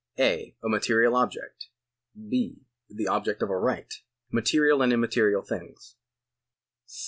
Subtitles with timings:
[0.17, 1.67] (a) A material object.
[2.17, 2.55] {h)
[2.89, 3.93] The object of a right.
[4.31, 5.95] Material and immaterial things.